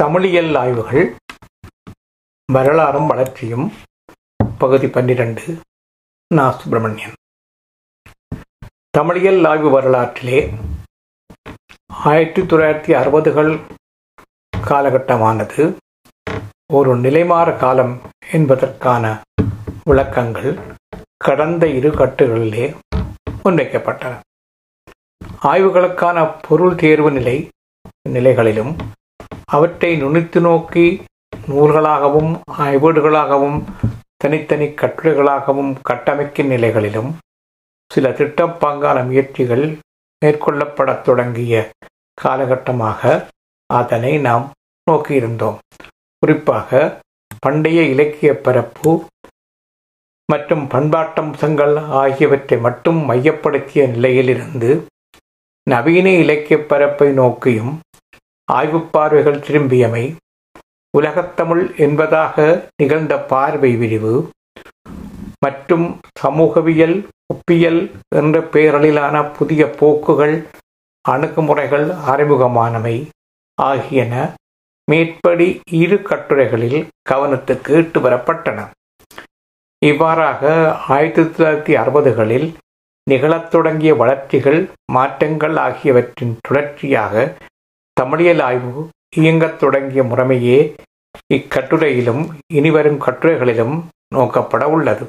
தமிழியல் 0.00 0.58
ஆய்வுகள் 0.58 1.16
வரலாறும் 2.52 3.06
வளர்ச்சியும் 3.06 3.72
பகுதி 4.58 4.88
பன்னிரண்டு 4.88 5.60
நா. 6.34 6.50
சுப்பிரமணியன். 6.50 7.12
தமிழியல் 8.98 9.48
ஆய்வு 9.48 9.70
வரலாற்றிலே 9.70 10.54
ஆயிரத்தி 11.86 12.42
தொள்ளாயிரத்தி 12.42 12.96
அறுபதுகள் 12.96 13.60
காலகட்டமானது 14.56 15.76
ஒரு 16.72 16.96
நிலைமாற 16.96 17.58
காலம் 17.58 18.00
என்பதற்கான 18.32 19.20
விளக்கங்கள் 19.84 20.76
கடந்த 21.16 21.68
இரு 21.68 21.90
கட்டுகளிலே 21.90 22.78
முன்வைக்கப்பட்டன. 23.44 24.20
ஆய்வுகளுக்கான 25.42 26.40
பொருள் 26.48 26.74
தேர்வு 26.74 27.10
நிலை 27.10 27.48
நிலைகளிலும் 28.08 28.76
அவற்றை 29.44 30.02
நுனித்து 30.02 30.40
நோக்கி 30.40 31.02
நூல்களாகவும் 31.48 32.32
ஆய்வீடுகளாகவும் 32.58 33.58
தனித்தனி 34.16 34.66
கட்டுரைகளாகவும் 34.66 35.72
கட்டமைக்கும் 35.88 36.50
நிலைகளிலும் 36.50 37.10
சில 37.90 38.08
திட்டப்பாங்கான 38.08 39.06
முயற்சிகள் 39.06 39.64
மேற்கொள்ளப்படத் 40.22 41.02
தொடங்கிய 41.02 41.54
காலகட்டமாக 42.18 43.02
அதனை 43.70 44.18
நாம் 44.18 44.52
நோக்கியிருந்தோம். 44.90 45.58
குறிப்பாக 46.18 47.00
பண்டைய 47.40 47.82
இலக்கிய 47.82 48.30
பரப்பு 48.36 48.92
மற்றும் 50.28 50.64
பண்பாட்டம்சங்கள் 50.70 51.74
ஆகியவற்றை 52.02 52.58
மட்டும் 52.58 52.98
மையப்படுத்திய 53.10 53.86
நிலையிலிருந்து 53.86 54.70
நவீன 55.66 56.08
இலக்கிய 56.10 56.58
பரப்பை 56.64 57.08
நோக்கியும் 57.12 57.72
ஆய்வுப் 58.50 58.92
பார்வைகள் 58.92 59.38
திரும்பியமை 59.38 60.04
உலகத்தமிழ் 60.98 61.76
என்பதாக 61.76 62.36
நிகழ்ந்த 62.76 63.18
பார்வை 63.18 63.76
விரிவு 63.76 64.14
மற்றும் 65.40 65.86
சமூகவியல் 66.20 66.96
ஒப்பியல் 67.34 67.80
என்ற 68.16 68.38
பெயர்களிலான 68.52 69.16
புதிய 69.30 69.70
போக்குகள் 69.78 70.36
அணுகுமுறைகள் 71.08 71.86
அறிமுகமானவை 72.06 72.96
ஆகியன 73.58 74.14
மேற்படி 74.88 75.60
இரு 75.70 75.96
கட்டுரைகளில் 75.96 76.80
கவனத்துக்கு 77.10 77.70
இட்டு 77.70 78.00
வரப்பட்டன. 78.00 78.58
இவ்வாறாக 79.82 80.42
ஆயிரத்தி 80.88 81.22
தொள்ளாயிரத்தி 81.22 81.72
அறுபதுகளில் 81.82 82.48
நிகழத் 83.06 83.50
தொடங்கிய 83.50 83.94
வளர்ச்சிகள் 83.94 84.60
மாற்றங்கள் 84.92 85.56
ஆகியவற்றின் 85.56 86.34
தொடர்ச்சியாக 86.48 87.14
தமிழியல் 88.00 88.42
ஆய்வு 88.42 88.88
இயங்கத் 89.16 89.58
தொடங்கிய 89.58 90.02
முறைமையே 90.02 90.58
இக்கட்டுரையிலும் 91.34 92.22
இனிவரும் 92.54 93.00
கட்டுரைகளிலும் 93.00 93.82
நோக்கப்பட 94.14 94.64
உள்ளது. 94.64 95.04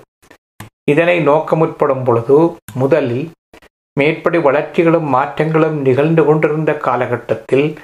இதனை 0.92 1.28
நோக்கமுற்படும் 1.28 2.03
பொழுது 2.03 2.38
முதலில் 2.73 3.31
மேற்படி 4.00 4.38
வளர்ச்சிகளும் 4.38 5.08
மாற்றங்களும் 5.16 5.78
நிகழ்ந்து 5.81 6.23
கொண்டிருந்த 6.23 6.72
காலகட்டத்தில் 6.78 7.80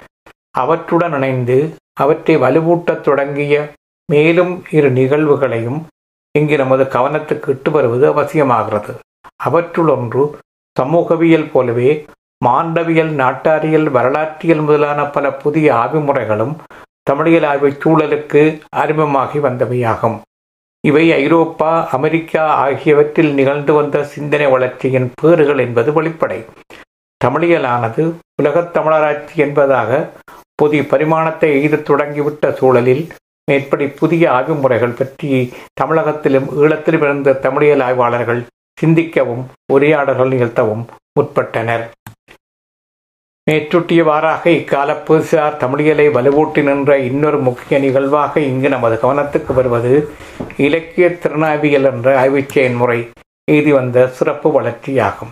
அவற்றுடன் 0.51 1.13
இணைந்து 1.13 1.57
அவற்றை 1.93 2.37
வலுவூட்டத் 2.37 3.01
தொடங்கிய 3.01 3.73
மேலும் 4.11 4.53
இரு 4.71 4.89
நிகழ்வுகளையும் 4.91 5.79
இங்கு 6.39 6.57
நமது 6.57 6.83
கவனத்துக்கு 6.83 7.49
இட்டு 7.49 7.71
வருவது 7.71 8.05
அவசியமாகிறது. 8.13 8.93
அவற்றுள் 9.35 9.87
ஒன்று 9.87 10.37
சமூகவியல் 10.79 11.51
போலவே 11.51 12.05
மாண்டவியல் 12.45 13.15
நாட்டாரியல் 13.15 13.91
வரலாற்றியல் 13.91 14.59
முதலான 14.59 15.05
பல 15.05 15.31
புதிய 15.31 15.73
ஆய்வுமுறைகளும் 15.73 16.55
தமிழியல் 17.11 17.45
ஆய்வுச் 17.45 17.79
சூழலுக்கு 17.85 18.59
அறிமுகமாகி 18.75 19.39
வந்தவையாகும். 19.39 20.21
இவை 20.87 21.13
ஐரோப்பா 21.13 21.87
அமெரிக்கா 21.91 22.45
ஆகியவற்றில் 22.45 23.33
நிகழ்ந்து 23.33 23.73
வந்த 23.73 24.03
சிந்தனை 24.03 24.47
வளர்ச்சியின் 24.47 25.11
பேறுகள் 25.21 25.57
என்பது 25.57 26.03
வெளிப்படை. 26.03 26.45
தமிழியலானது 27.25 28.13
உலகத் 28.41 28.77
தமிழராட்சி 28.77 29.35
என்பதாக 29.35 30.09
புதிய 30.55 30.87
பரிமாணத்தை 30.87 31.49
எய்தத் 31.51 31.89
தொடங்கிவிட்ட 31.89 32.53
சூழலில் 32.53 33.07
மேற்படி 33.45 33.87
புதிய 33.87 34.31
ஆய்வு 34.31 34.55
முறைகள் 34.55 34.97
பற்றி 34.97 35.53
தமிழகத்திலும் 35.81 36.47
ஈழத்திலும் 36.57 37.01
இருந்த 37.01 37.39
தமிழியல் 37.41 37.83
ஆய்வாளர்கள் 37.83 38.45
சிந்திக்கவும் 38.81 39.43
உரையாடல்கள் 39.73 40.27
நிகழ்த்தவும் 40.27 40.85
முற்பட்டனர். 41.19 41.89
நேற்றுட்டியவாறாக 43.49 44.45
இக்கால 44.45 44.93
புதுசார் 45.07 45.59
தமிழியலை 45.59 46.05
வலுவூட்டி 46.15 46.61
நின்ற 46.63 46.99
இன்னொரு 46.99 47.37
முக்கிய 47.39 47.79
நிகழ்வாக 47.79 48.39
இங்கு 48.39 48.69
நமது 48.69 48.95
கவனத்துக்கு 49.03 49.53
வருவது 49.53 49.91
இலக்கிய 50.57 51.07
திறனாய்வியல் 51.07 51.87
என்ற 51.91 52.07
ஆய்வுச் 52.23 52.49
செயல்முறை. 52.49 52.97
எய்தி 53.51 53.69
வந்த 53.69 54.07
சிறப்பு 54.07 54.49
வளர்ச்சியாகும். 54.55 55.31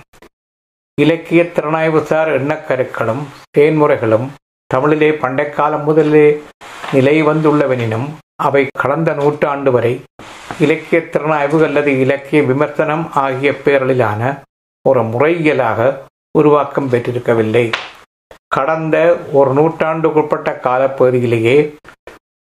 இலக்கிய 1.01 1.41
திறனாய்வுசார் 1.55 2.31
எண்ணக்கருக்களும் 2.37 3.23
செயல்முறைகளும் 3.57 4.27
தமிழிலே 4.73 5.09
பண்டை 5.23 5.49
காலம் 5.49 5.83
முதலே 5.83 6.27
நிலை 6.93 7.15
வந்துள்ளவெனினும் 7.23 8.07
அவை 8.43 8.63
கடந்த 8.79 9.13
நூற்றாண்டு 9.13 9.71
வரை 9.71 9.93
இலக்கிய 10.59 11.01
திறனாய்வு 11.01 11.59
அல்லது 11.63 11.91
இலக்கிய 11.99 12.41
விமர்சனம் 12.51 13.11
ஆகிய 13.23 13.51
பெயர்களிலான 13.65 14.21
ஒரு 14.89 15.03
முறையியலாக 15.03 15.89
உருவாக்கம் 16.39 16.89
பெற்றிருக்கவில்லை. 16.91 17.65
கடந்த 18.55 18.97
ஒரு 19.31 19.49
நூற்றாண்டுக்குட்பட்ட 19.53 20.49
காலப்பகுதியிலேயே 20.65 21.57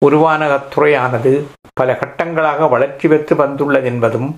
உருவான 0.01 0.41
அத்துறையானது 0.47 1.31
பல 1.73 1.91
கட்டங்களாக 1.93 2.67
வளர்ச்சி 2.69 3.07
பெற்று 3.07 3.35
வந்துள்ளது 3.35 3.87
என்பதும் 3.91 4.29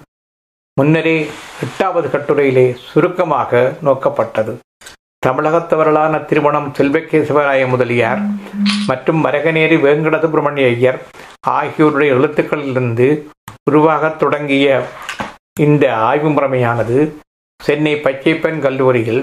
முன்னரே 0.78 1.18
எட்டாவது 1.66 2.08
கட்டுரையிலே 2.10 2.66
சுருக்கமாக 2.88 3.52
நோக்கப்பட்டது. 3.84 4.52
தமிழகத்தவர்களான 5.26 6.14
திருமணம் 6.26 6.68
செல்வகேசவராய 6.78 7.62
முதலியார் 7.68 8.22
மற்றும் 8.88 9.20
மரகநேரி 9.26 9.78
வேங்கட 9.86 10.16
சுப்பிரமணிய 10.20 10.68
ஐயர் 10.68 11.00
ஆகியோருடைய 11.50 12.12
எழுத்துக்களிலிருந்து 12.14 13.08
உருவாகத் 13.70 14.20
தொடங்கிய 14.20 14.68
இந்த 15.60 15.84
ஆய்வு 16.10 16.30
முறைமையானது 16.30 16.98
சென்னை 17.60 17.94
பச்சைப்பெண் 17.96 18.60
கல்லூரியில் 18.60 19.22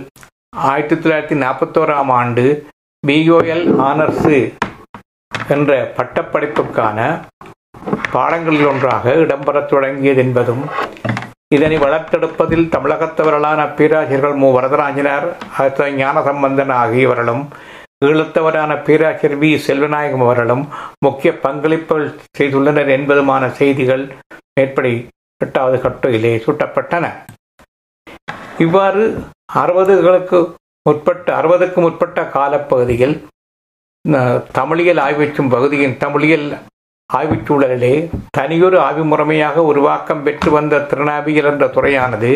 ஆயிரத்தி 0.55 0.95
தொள்ளாயிரத்தி 0.95 1.37
நாற்பத்தோராம் 1.43 2.11
ஆண்டு 2.13 2.67
பிஓஎல் 3.07 3.67
ஆனர்ஸு 3.89 4.53
என்ற 5.49 5.93
பட்டப்படிப்புக்கான 5.97 6.99
பாடங்களில் 8.13 8.67
ஒன்றாக 8.67 9.15
இடம்பெறத் 9.15 9.69
தொடங்கியது 9.69 10.23
என்பதும் 10.23 10.63
இதனை 11.55 11.79
வளர்த்தெடுப்பதில் 11.79 12.71
தமிழகத்தவர்களான 12.75 13.75
பேராசிரியர்கள் 13.75 14.35
மு. 14.35 14.61
வரதராஜனார் 14.61 15.27
ஞானசம்பந்தன் 15.97 16.75
ஆகியவர்களும் 16.83 17.43
ஈழத்தவரான 18.05 18.83
பேராசிரியர் 18.83 19.41
வி. 19.41 19.51
செல்வநாயகம் 19.67 20.25
அவர்களும் 20.27 20.69
முக்கிய 20.99 21.33
பங்களிப்புகள் 21.43 22.15
செய்துள்ளனர் 22.39 22.89
என்பதுமான 22.89 23.49
செய்திகள் 23.51 24.05
மேற்படி 24.55 25.09
எட்டாவது 25.45 25.79
கட்டுரையிலே 25.83 26.35
சுட்டப்பட்டன. 26.47 27.07
இவ்வாறு 28.59 29.25
அறுபதுகளுக்கு 29.55 30.39
முற்பட்ட 30.89 31.35
அறுபதுக்கு 31.37 31.81
முற்பட்ட 31.81 32.23
காலப்பகுதியில் 32.25 33.15
தமிழியல் 34.53 35.01
ஆய்வுச்சும் 35.01 35.49
பகுதியின் 35.49 35.97
தமிழியல் 35.99 36.49
ஆய்வுச்சூழலிலே 37.11 37.95
தனியொரு 38.31 38.79
ஆய்வு 38.79 39.05
முறைமையாக 39.05 39.65
உருவாக்கம் 39.65 40.23
பெற்று 40.23 40.51
வந்த 40.51 40.81
திருநாவியல் 40.81 41.49
என்ற 41.51 41.67
துறையானது 41.67 42.33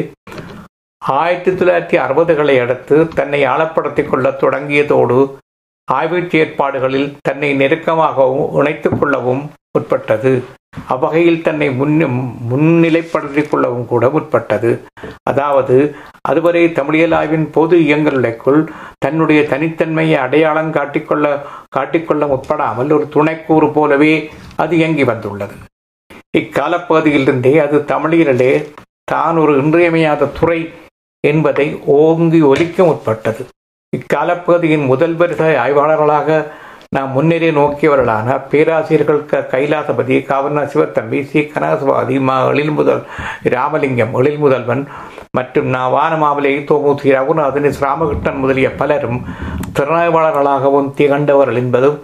ஆயிரத்தி 1.02 1.50
தொள்ளாயிரத்தி 1.50 1.96
அறுபதுகளை 1.96 2.56
அடுத்து 2.60 3.08
தன்னை 3.08 3.44
ஆழப்படுத்திக் 3.44 4.10
கொள்ள 4.10 4.28
தொடங்கியதோடு 4.40 5.18
ஆய்வுச் 5.88 6.30
செயற்பாடுகளில் 6.30 7.16
தன்னை 7.22 7.50
நெருக்கமாகவும் 7.56 8.54
இணைத்துக் 8.54 8.98
கொள்ளவும் 9.00 9.42
முற்பட்டது. 9.70 10.32
அவ்வகையில் 10.86 11.42
தன்னை 11.42 11.70
முன் 11.70 12.04
முன்னிலைப்படுத்திக் 12.50 13.48
கொள்ளவும் 13.50 13.86
கூட 13.86 14.08
முற்பட்டது. 14.08 14.82
அதாவது 15.22 15.96
அதுவரை 16.20 16.64
தமிழியல் 16.64 17.50
பொது 17.50 17.78
இயங்கலுக்குள் 17.78 18.68
தன்னுடைய 18.98 19.42
தனித்தன்மையை 19.42 20.18
அடையாளம் 20.18 20.72
காட்டிக்கொள்ள 20.72 21.42
காட்டிக்கொள்ள 21.76 22.26
முற்படாமல் 22.26 22.92
ஒரு 22.92 23.08
துணைக்கூறு 23.14 23.72
போலவே 23.72 24.30
அது 24.56 24.76
இயங்கி 24.76 25.04
வந்துள்ளது. 25.04 25.54
இக்காலப்பகுதியிலிருந்தே 26.38 27.56
அது 27.58 27.78
தமிழியலே 27.78 28.72
தான் 29.04 29.36
ஒரு 29.36 29.62
இன்றியமையாத 29.62 30.26
துறை 30.26 30.70
என்பதை 31.20 31.80
ஓங்கி 31.84 32.40
ஒலிக்க 32.42 32.84
முற்பட்டது. 32.84 33.46
இக்காலப்பகுதியின் 33.96 34.86
முதல் 34.86 35.14
வரிசை 35.14 35.54
ஆய்வாளர்களாக 35.54 36.46
நாம் 36.96 37.10
முன்னேறி 37.12 37.48
நோக்கியவர்களான 37.50 38.48
பேராசிரியர்கள் 38.50 39.46
கைலாசபதி 39.50 40.14
காவர்ண 40.28 40.60
சிவத்தம்பி 40.72 41.18
சி. 41.22 41.40
கனகசுவாதி 41.40 42.20
மா. 42.20 42.36
எழில் 42.46 42.70
முதல் 42.70 43.02
ராமலிங்கம் 43.42 44.14
எழில் 44.14 44.38
முதல்வன் 44.38 44.88
மற்றும் 45.30 45.66
நா. 45.66 45.82
தோமு 46.12 46.64
தோமூசி 46.70 47.12
ரகுநாதன் 47.16 47.68
ராமகிருஷ்ணன் 47.80 48.40
முதலிய 48.44 48.74
பலரும் 48.74 49.20
திறனாய்வாளர்களாகவும் 49.74 50.90
திகண்டவர்கள் 50.96 51.54
என்பதும் 51.54 51.98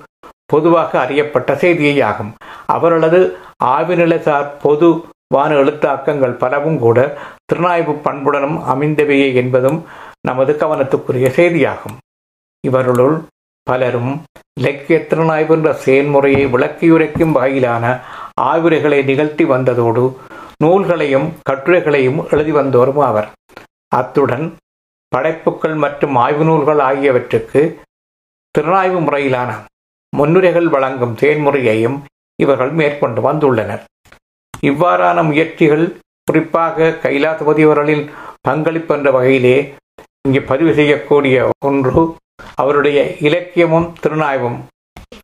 பொதுவாக 0.47 1.01
அறியப்பட்ட 1.01 1.55
செய்தியாகும் 1.55 2.33
அவர்களது 2.67 3.21
ஆய்வுநிலைசார் 3.65 4.51
பொதுவான 4.63 5.51
எழுத்தாக்கங்கள் 5.55 6.39
பலவும் 6.39 6.79
கூட 6.79 6.99
திறனாய்வு 7.47 7.95
பண்புடனும் 8.05 8.59
அமைந்தவையே 8.75 9.35
என்பதும் 9.35 9.85
நமது 10.21 10.57
கவனத்துக்குரிய 10.61 11.29
செய்தியாகும். 11.39 11.97
இவர்களுள் 12.61 13.17
பலரும் 13.69 14.13
இலக்கிய 14.61 14.97
திறனாய்வு 15.11 15.55
என்ற 15.57 15.71
செயல்முறையை 15.85 16.43
விளக்கியுரைக்கும் 16.55 17.35
வகையிலான 17.37 17.85
ஆய்வுரைகளை 18.51 18.99
நிகழ்த்தி 19.11 19.45
வந்ததோடு 19.53 20.05
நூல்களையும் 20.65 21.29
கட்டுரைகளையும் 21.49 22.21
எழுதி 22.31 22.53
வந்தோரும் 22.59 23.01
அவர். 23.11 23.29
அத்துடன் 23.99 24.47
படைப்புகள் 25.13 25.77
மற்றும் 25.85 26.15
ஆய்வு 26.25 26.45
நூல்கள் 26.45 26.81
ஆகியவற்றுக்கு 26.89 27.63
திறனாய்வு 28.55 28.99
முறையிலான 29.07 29.51
முன்னுரைகள் 30.13 30.69
வழங்கும் 30.75 31.15
செயல்முறையையும் 31.21 31.97
இவர்கள் 32.39 32.73
மேற்கொண்டு 32.81 33.21
வந்துள்ளனர். 33.29 33.83
இவ்வாறான 34.71 35.19
முயற்சிகள் 35.31 35.85
குறிப்பாக 36.29 36.93
கைலாசபதி 37.05 37.63
அவர்களின் 37.67 38.05
பங்களிப்பு 38.49 38.93
என்ற 38.97 39.09
வகையிலே 39.17 39.57
இங்கே 40.27 40.41
பதிவு 40.51 40.73
செய்யக்கூடிய 40.79 41.49
ஒன்று 41.69 42.03
அவருடைய 42.55 43.17
இலக்கியமும் 43.21 43.93
திருநாய்வும் 44.03 44.59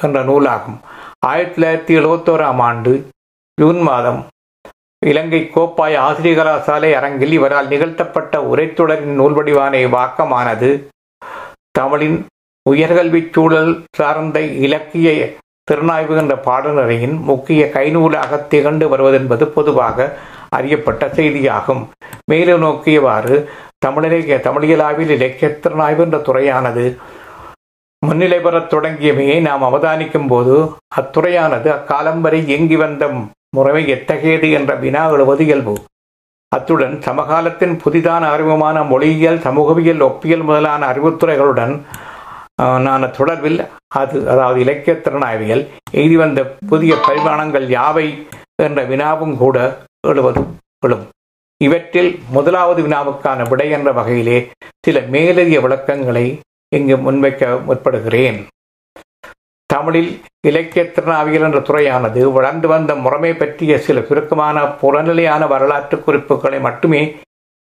என்ற 0.03 0.19
நூலாகும். 0.23 0.79
ஆயிரத்தி 1.27 1.63
தொள்ளாயிரத்தி 1.63 1.95
எழுபத்தோராம் 2.01 2.61
ஆண்டு 2.69 2.93
ஜூன் 3.61 3.81
மாதம் 3.81 4.21
இலங்கை 5.07 5.51
கோப்பாய் 5.55 5.97
ஆசிரிய 5.97 6.33
கலாசாலை 6.37 6.93
அரங்கில் 6.93 7.33
இவரால் 7.33 7.69
நிகழ்த்தப்பட்ட 7.69 8.41
உரைத்தொடரின் 8.41 9.17
நூல் 9.21 9.33
வடிவான 9.33 9.77
வாக்கமானது 9.97 10.71
தமிழின் 11.79 12.19
உயர்கல்விச் 12.71 13.33
சூழல் 13.33 13.85
சார்ந்த 13.97 14.41
இலக்கிய 14.41 15.37
திறனாய்வு 15.71 16.15
என்ற 16.17 16.35
பாடநெறியின் 16.45 17.17
முக்கிய 17.21 17.71
கைநூலாக 17.75 18.47
திகழ்ந்து 18.47 18.87
வருவதென்பது 18.89 19.45
பொதுவாக 19.45 20.19
அறியப்பட்ட 20.57 21.07
செய்தியாகும். 21.07 21.83
மேலும் 22.31 22.63
நோக்கியவாறு 22.63 23.37
தமிழிலே 23.85 24.37
தமிழியலாவில் 24.47 25.13
இலக்கியத்திறனாய்வு 25.17 26.03
என்ற 26.07 26.19
துறையானது 26.27 26.85
முன்னிலை 28.03 28.39
பெறத் 28.41 28.73
தொடங்கியமையை 28.73 29.37
நாம் 29.47 29.63
அவதானிக்கும் 29.69 30.29
போது 30.29 30.55
அத்துறையானது 31.01 31.69
அக்காலம் 31.77 32.21
வரை 32.25 32.41
இயங்கி 32.51 32.77
வந்த 32.77 33.05
முறைமை 33.57 33.83
எத்தகையது 33.95 34.49
என்ற 34.59 34.75
வினா 34.83 35.03
எழுவது 35.15 35.45
இயல்பு. 35.45 35.75
அத்துடன் 36.53 36.95
சமகாலத்தின் 37.07 37.75
புதிதான 37.83 38.23
அறிமுகமான 38.35 38.83
மொழியியல் 38.93 39.41
சமூகவியல் 39.47 40.05
ஒப்பியல் 40.09 40.45
முதலான 40.49 40.83
அறிவுத்துறைகளுடன் 40.93 41.75
நான் 42.87 43.15
தொடர்பில் 43.19 43.59
அது 44.01 44.17
அதாவது 44.33 44.59
இலக்கிய 44.65 44.95
திறனாய்வியல் 45.05 45.63
எய்தி 46.01 46.17
வந்த 46.23 46.41
புதிய 46.73 46.95
பரிமாணங்கள் 47.07 47.67
யாவை 47.77 48.07
என்ற 48.67 48.83
வினாவும் 48.91 49.37
கூட 49.37 49.57
எழுவதும் 50.09 50.51
எழும். 50.87 51.07
இவற்றில் 51.65 52.11
முதலாவது 52.37 52.81
வினாவுக்கான 52.87 53.49
விடை 53.49 53.67
என்ற 53.77 53.91
வகையிலே 53.99 54.39
சில 54.87 55.01
மேலதிக 55.15 55.59
விளக்கங்களை 55.61 56.27
இங்கு 56.77 56.97
முன்வைக்க 57.07 57.51
முற்படுகிறேன். 57.69 58.39
தமிழில் 59.71 60.13
இலக்கிய 60.49 60.83
திறனாவியல் 60.95 61.47
என்ற 61.49 61.59
துறையானது 61.69 62.23
வளர்ந்து 62.37 62.69
வந்த 62.69 62.95
முறைமை 63.05 63.33
பற்றிய 63.35 63.73
சில 63.87 64.01
சுருக்கமான 64.09 64.65
புறநிலையான 64.81 65.43
வரலாற்று 65.53 65.97
குறிப்புகளை 66.07 66.61
மட்டுமே 66.69 67.03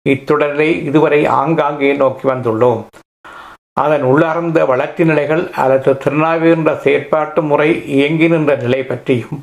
இத்தொடரை 0.06 0.70
இதுவரை 0.90 1.22
ஆங்காங்கே 1.42 1.92
நோக்கி 2.02 2.26
வந்துள்ளோம். 2.30 2.82
அதன் 3.84 4.06
உள்ளார்ந்த 4.12 4.60
வளர்ச்சி 4.72 5.04
நிலைகள் 5.10 5.44
அல்லது 5.64 5.92
திறனாய்வு 6.04 6.48
என்ற 6.56 6.72
செயற்பாட்டு 6.86 7.42
முறை 7.52 7.70
இயங்கி 7.98 8.28
நின்ற 8.28 8.56
நிலை 8.64 8.82
பற்றியும் 8.84 9.40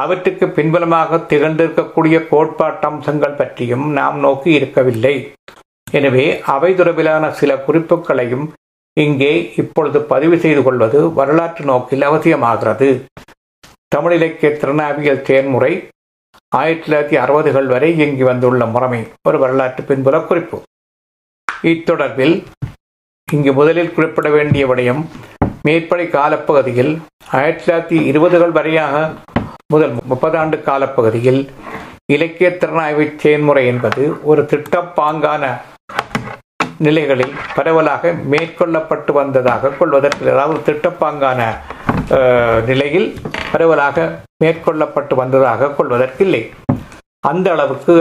அவற்றுக்கு 0.00 0.46
பின்பலமாக 0.56 1.18
திகழ்ந்திருக்கக்கூடிய 1.30 2.16
கோட்பாட்டு 2.30 2.86
அம்சங்கள் 2.90 3.38
பற்றியும் 3.40 3.86
நாம் 3.98 4.16
நோக்கி 4.26 4.50
இருக்கவில்லை. 4.58 5.14
எனவே 5.98 6.26
அவை 6.54 6.70
தொடர்பிலான 6.78 7.24
சில 7.40 7.52
குறிப்புகளையும் 7.66 8.46
இங்கே 8.96 9.32
இப்பொழுது 9.62 9.98
பதிவு 10.12 10.36
செய்து 10.44 10.62
கொள்வது 10.66 10.98
வரலாற்று 11.18 11.64
நோக்கில் 11.70 12.06
அவசியமாகிறது. 12.08 12.88
தமிழ் 13.94 14.14
இலக்கிய 14.16 14.50
திறனாவியல் 14.60 15.24
செயல்முறை 15.28 15.72
ஆயிரத்தி 16.60 16.84
தொள்ளாயிரத்தி 16.84 17.16
அறுபதுகள் 17.24 17.68
வரை 17.72 17.88
இயங்கி 17.98 18.24
வந்துள்ள 18.28 18.66
முறைமை 18.74 19.00
ஒரு 19.28 19.38
வரலாற்று 19.42 19.82
பின்புல 19.88 20.18
குறிப்பு. 20.28 20.58
இத்தொடர்பில் 21.72 22.36
இங்கு 23.28 23.52
முதலில் 23.58 23.94
குறிப்பிட 23.96 24.28
வேண்டிய 24.36 24.64
விடயம் 24.70 25.02
மேற்படை 25.66 26.06
காலப்பகுதியில் 26.16 26.92
ஆயிரத்தி 27.38 27.64
தொள்ளாயிரத்தி 27.64 27.98
இருபதுகள் 28.10 28.54
வரையாக 28.58 28.94
முதல் 29.74 29.94
முப்பது 30.12 30.36
ஆண்டு 30.42 30.56
காலப்பகுதியில் 30.68 31.42
இலக்கிய 32.14 32.48
திறனாய்வு 32.62 33.04
செயல்முறை 33.22 33.62
என்பது 33.72 34.02
ஒரு 34.30 34.42
திட்டப்பாங்கான 34.50 35.44
நிலைகளில் 36.86 37.34
பரவலாக 37.56 38.12
மேற்கொள்ளப்பட்டு 38.32 39.12
வந்ததாக 39.20 39.72
கொள்வதற்கு 39.78 40.24
அதாவது 40.34 40.60
திட்டப்பாங்கான 40.68 41.40
நிலையில் 42.70 43.08
பரவலாக 43.52 44.06
மேற்கொள்ளப்பட்டு 44.42 45.14
வந்ததாக 45.22 45.70
கொள்வதற்கில்லை. 45.78 46.42
அந்த 47.30 47.48
அளவுக்கு 47.54 47.94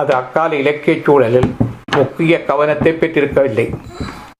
அது 0.00 0.12
அக்கால 0.20 0.50
இலக்கிய 0.62 0.96
சூழலில் 1.06 1.50
முக்கிய 1.98 2.32
கவனத்தை 2.50 2.92
பெற்றிருக்கவில்லை. 3.02 3.66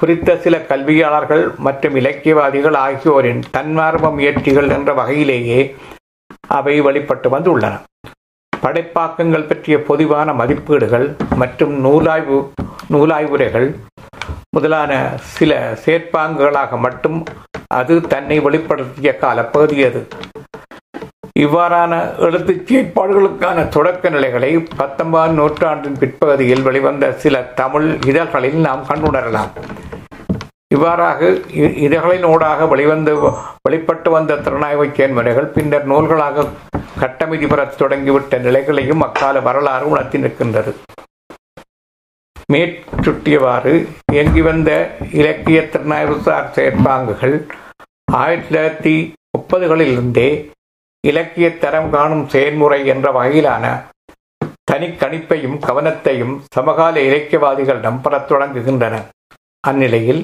குறித்த 0.01 0.31
சில 0.45 0.55
கல்வியாளர்கள் 0.71 1.45
மற்றும் 1.67 1.95
இலக்கியவாதிகள் 2.01 2.77
ஆகியோரின் 2.87 3.41
தன்மார்ப 3.55 4.11
முயற்சிகள் 4.17 4.69
என்ற 4.77 4.91
வகையிலேயே 5.01 5.61
அவை 6.57 6.75
வெளிப்பட்டு 6.81 7.29
வந்துள்ளன. 7.37 7.75
படைப்பாக்கங்கள் 8.53 9.49
பற்றிய 9.49 9.77
பொதுவான 9.89 10.33
மதிப்பீடுகள் 10.33 11.07
மற்றும் 11.37 11.75
நூலாய்வு 11.85 12.39
நூலாய்வுரைகள் 12.95 13.69
முதலான 14.51 14.93
சில 15.37 15.53
செயற்பாங்குகளாக 15.85 16.79
மட்டும் 16.87 17.19
அது 17.79 17.95
தன்னை 18.13 18.37
வெளிப்படுத்திய 18.41 19.13
காலப்பகுதி 19.19 19.79
அது 19.85 20.03
இவ்வாறான 21.45 21.93
எழுத்துச் 22.27 22.67
செயற்பாடுகளுக்கான 22.69 23.69
தொடக்க 23.69 24.09
நிலைகளை 24.09 24.51
பத்தொன்பதாம் 24.77 25.35
நூற்றாண்டின் 25.35 25.99
பிற்பகுதியில் 26.03 26.63
வெளிவந்த 26.63 27.13
சில 27.25 27.43
தமிழ் 27.61 27.89
இதழ்களில் 28.11 28.59
நாம் 28.69 28.87
கண்டுணரலாம். 28.89 29.53
இவ்வாறாக 30.75 31.29
இதழ்களின் 31.87 32.25
ஊடாக 32.25 32.67
வெளிவந்து 32.67 33.13
வெளிப்பட்டு 33.63 34.11
வந்த 34.11 34.35
திறனாய்வு 34.35 34.87
செயன்முறைகள் 34.97 35.53
பின்னர் 35.57 35.89
நூல்களாக 35.89 36.47
கட்டமிதி 37.01 37.49
பெறத் 37.49 37.77
தொடங்கிவிட்ட 37.83 38.39
நிலைகளையும் 38.39 39.05
அக்கால 39.07 39.41
வரலாறு 39.41 39.91
உணர்த்தி 39.91 40.19
நிற்கின்றது. 40.19 40.73
மேற்சுட்டியவாறு 42.53 43.75
இயங்கி 44.13 44.43
வந்த 44.43 44.71
இலக்கிய 45.13 45.61
திறனாய்வுசார் 45.73 46.51
செயற்பாங்குகள் 46.57 47.37
ஆயிரத்தி 48.13 48.51
தொள்ளாயிரத்தி 48.51 48.95
முப்பதுகளிலிருந்தே 49.39 50.29
இலக்கிய 51.09 51.49
தரம் 51.59 51.91
காணும் 51.91 52.29
செயல்முறை 52.29 52.81
என்ற 52.87 53.13
வகையிலான 53.19 53.65
தனி 54.65 54.87
கணிப்பையும் 54.87 55.59
கவனத்தையும் 55.69 56.35
சமகால 56.55 57.01
இலக்கியவாதிகள் 57.01 57.85
பெறத் 58.03 58.31
தொடங்குகின்றன. 58.33 58.95
அந்நிலையில் 59.69 60.23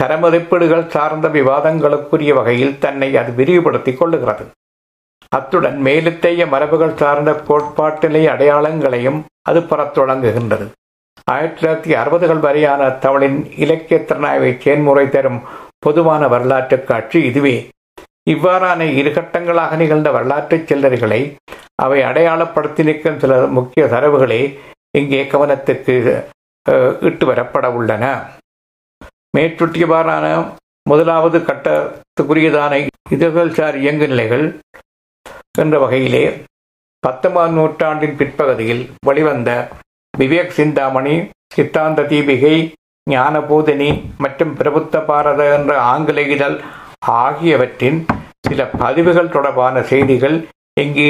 தரமதிப்பீடுகள் 0.00 0.86
சார்ந்த 0.94 1.26
விவாதங்களுக்குரிய 1.36 2.32
வகையில் 2.38 2.78
தன்னை 2.84 3.08
அது 3.20 3.30
விரிவுபடுத்திக் 3.38 4.00
கொள்ளுகிறது. 4.00 4.44
அத்துடன் 5.36 5.78
மேலத்தைய 5.86 6.42
மரபுகள் 6.54 6.98
சார்ந்த 7.02 7.30
கோட்பாட்டிலே 7.48 8.22
அடையாளங்களையும் 8.32 9.20
அது 9.48 9.60
பெறத் 9.70 9.96
தொடங்குகின்றது. 9.98 10.66
ஆயிரத்தி 11.32 11.58
தொள்ளாயிரத்தி 11.58 11.92
அறுபதுகள் 12.00 12.42
வரையான 12.46 12.82
தமிழின் 13.04 13.38
இலக்கிய 13.64 13.98
திறனாய்வை 14.08 14.50
செயன்முறை 14.64 15.06
தரும் 15.14 15.40
பொதுவான 15.84 16.22
வரலாற்று 16.34 16.78
காட்சி 16.90 17.18
இதுவே. 17.30 17.56
இவ்வாறான 18.32 18.80
இரு 19.00 19.10
கட்டங்களாக 19.16 19.76
நிகழ்ந்த 19.82 20.08
வரலாற்று 20.16 20.56
சில்லறைகளை 20.68 21.20
அவை 21.82 21.98
அடையாளப்படுத்தி 22.10 22.82
நிற்கும் 22.88 23.20
சில 23.22 23.34
முக்கிய 23.56 23.84
தரவுகளே 23.94 24.42
இங்கே 24.98 25.20
கவனத்துக்கு 25.32 25.94
இட்டு 27.08 27.24
வரப்பட 27.30 27.66
உள்ளன. 27.78 28.04
மேற்சுட்டியவாறான 29.36 30.26
முதலாவது 30.90 31.38
கட்டத்துக்குரியதான 31.38 32.72
இதழ்கள்சார் 33.10 33.76
இயங்கு 33.76 34.06
நிலைகள் 34.08 34.44
என்ற 35.58 35.78
வகையிலே 35.78 36.24
பத்தொன்பதாம் 37.02 37.56
நூற்றாண்டின் 37.56 38.16
பிற்பகுதியில் 38.16 38.82
வெளிவந்த 39.06 39.50
விவேக் 40.14 40.56
சிந்தாமணி 40.58 41.14
சித்தாந்த 41.54 42.02
தீபிகை 42.02 42.56
ஞானபூதனி 43.10 43.90
மற்றும் 44.18 44.52
பிரபுத்த 44.58 45.04
பாரத 45.04 45.42
என்ற 45.58 45.72
ஆங்கில 45.90 46.22
இதழ் 46.34 46.56
ஆகியவற்றின் 47.20 47.98
சில 48.48 48.64
பதிவுகள் 48.78 49.28
தொடர்பான 49.28 49.82
செய்திகள் 49.82 50.36
இங்கு 50.80 51.08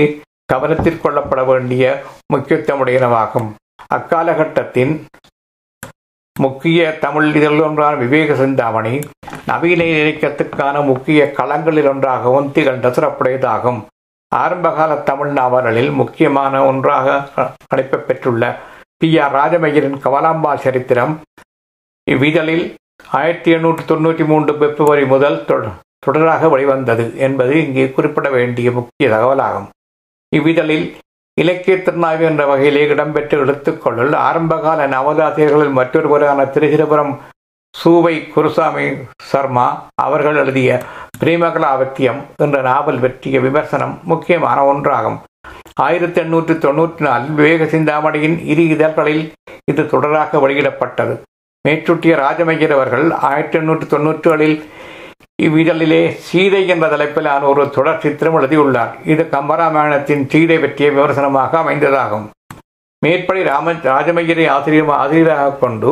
கவனத்தில் 0.52 1.02
கொள்ளப்பட 1.04 1.40
வேண்டிய 1.46 1.84
முக்கியத்துவமுடையனவாகும். 2.32 3.48
அக்காலகட்டத்தின் 3.94 4.92
முக்கிய 6.44 6.80
தமிழ் 7.04 7.28
இதழ் 7.38 7.60
ஒன்றான 7.66 7.94
விவேக 8.02 8.34
சிந்தாமணி 8.40 8.94
நவீன 9.46 9.82
இலக்கியத்துக்கான 9.84 10.76
முக்கிய 10.90 11.20
களங்களில் 11.38 11.88
ஒன்றாகவும் 11.92 12.50
திகழ்ந்த 12.56 12.88
சிறப்புடையதாகும். 12.96 13.78
ஆரம்பகால 14.32 14.92
தமிழ் 15.10 15.32
நாவல்களில் 15.38 15.90
முக்கியமான 16.00 16.64
ஒன்றாக 16.70 17.06
அழைப்பு 17.68 17.98
பெற்றுள்ள 18.08 18.44
பி. 18.98 19.08
ஆர். 19.24 19.34
ராஜமையரின் 19.38 19.98
கவலாம்பா 20.04 20.52
சரித்திரம் 20.64 21.14
இவ்விதழில் 22.06 22.66
ஆயிரத்தி 23.18 23.54
எண்ணூற்றி 23.54 23.84
தொண்ணூற்றி 23.88 24.24
மூன்று 24.32 24.52
பிப்ரவரி 24.60 25.06
முதல் 25.14 25.38
தொடராக 26.06 26.48
வெளிவந்தது 26.50 27.04
என்பது 27.26 27.54
இங்கே 27.64 27.84
குறிப்பிட 27.96 28.28
வேண்டிய 28.36 28.68
முக்கிய 28.78 29.06
தகவலாகும். 29.14 29.68
இவ்விதழில் 30.32 30.86
இலக்கிய 31.40 31.74
திருநாய்வு 31.76 32.24
என்ற 32.28 32.42
வகையிலே 32.46 32.82
இடம்பெற்ற 32.88 33.38
எழுத்துக்களுள் 33.38 34.12
ஆரம்பகால 34.26 34.86
நவதாசிரியர்களில் 34.86 35.74
மற்றொருவரான 35.78 36.46
திருச்சிரபுரம் 36.54 37.12
சூவை 37.74 38.14
குருசாமி 38.34 38.86
சர்மா 39.30 39.66
அவர்கள் 39.94 40.36
எழுதிய 40.36 40.78
பிரேமகலாவத்தியம் 41.20 42.20
என்ற 42.44 42.60
நாவல் 42.60 43.00
பற்றிய 43.00 43.40
விமர்சனம் 43.40 43.94
முக்கியமான 44.02 44.58
ஒன்றாகும். 44.72 45.18
ஆயிரத்தி 45.74 46.20
எண்ணூற்றி 46.20 46.54
தொண்ணூற்றி 46.64 47.04
நாலில் 47.08 47.36
விவேக 47.40 47.64
சிந்தாமணியின் 47.64 48.38
இரு 48.52 48.64
இதழ்களில் 48.68 49.24
இது 49.70 49.82
தொடராக 49.82 50.40
வெளியிடப்பட்டது. 50.44 51.16
மேற்றுட்டிய 51.68 52.14
ராஜமையர் 52.24 52.74
அவர்கள் 52.78 53.06
ஆயிரத்தி 53.28 53.58
எண்ணூற்றி 53.58 53.86
தொன்னூற்றுகளில் 53.94 54.58
இவ்விதழிலே 55.44 56.02
சீதை 56.26 56.60
என்ற 56.72 56.84
தலைப்பிலான 56.92 57.42
ஒரு 57.52 57.62
தொடர் 57.76 58.00
சித்திரம் 58.04 58.36
எழுதியுள்ளார். 58.38 58.92
இது 59.12 59.22
கம்பராமாயணத்தின் 59.34 60.22
சீதை 60.32 60.56
பற்றிய 60.62 60.86
விமர்சனமாக 60.94 61.58
அமைந்ததாகும். 61.62 62.26
மேற்படி 63.04 63.42
ராம 63.48 63.74
ராஜமையரை 63.88 64.46
ஆசிரியர் 64.54 64.92
ஆசிரியராக 65.02 65.56
கொண்டு 65.64 65.90